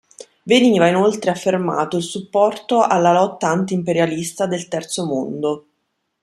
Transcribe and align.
Veniva 0.47 0.87
inoltre 0.87 1.29
affermato 1.29 1.95
il 1.95 2.01
supporto 2.01 2.81
alla 2.81 3.13
lotta 3.13 3.49
anti-imperialista 3.49 4.47
del 4.47 4.67
Terzo 4.67 5.05
Mondo. 5.05 5.65